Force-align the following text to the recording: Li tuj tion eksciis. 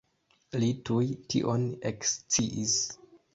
Li 0.61 0.69
tuj 0.89 1.05
tion 1.33 1.67
eksciis. 1.91 2.75